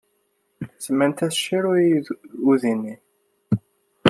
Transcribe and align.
Semmant-as 0.83 1.37
Shiro 1.41 1.71
i 1.85 1.87
uydi-nni. 2.47 2.95